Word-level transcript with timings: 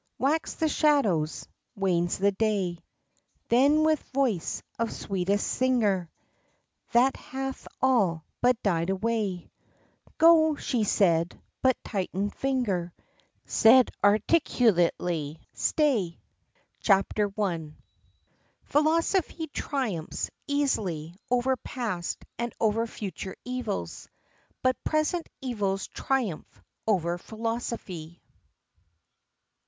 Wax 0.17 0.55
the 0.55 0.67
shadows, 0.67 1.47
wanes 1.75 2.17
the 2.17 2.31
day." 2.31 2.79
Then, 3.49 3.83
with 3.83 4.01
voice 4.13 4.63
of 4.79 4.91
sweetest 4.91 5.45
singer, 5.45 6.09
That 6.93 7.15
hath 7.15 7.67
all 7.83 8.25
but 8.41 8.63
died 8.63 8.89
away, 8.89 9.51
"Go," 10.17 10.55
she 10.55 10.85
said, 10.85 11.39
but 11.61 11.77
tightened 11.83 12.33
finger 12.33 12.91
Said 13.45 13.91
articulately, 14.03 15.39
"Stay!" 15.53 16.19
CHAPTER 16.79 17.31
I. 17.39 17.75
"Philosophy 18.63 19.49
triumphs 19.53 20.31
easily 20.47 21.13
over 21.29 21.55
past 21.57 22.25
and 22.39 22.51
over 22.59 22.87
future 22.87 23.35
evils, 23.45 24.09
but 24.63 24.83
present 24.83 25.29
evils 25.41 25.85
triumph 25.85 26.63
over 26.87 27.19
philosophy." 27.19 28.19